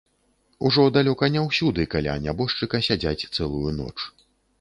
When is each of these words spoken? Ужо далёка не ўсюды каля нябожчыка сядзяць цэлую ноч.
Ужо 0.69 0.85
далёка 0.95 1.27
не 1.35 1.43
ўсюды 1.47 1.85
каля 1.93 2.15
нябожчыка 2.23 2.81
сядзяць 2.87 3.27
цэлую 3.35 3.75
ноч. 3.77 3.97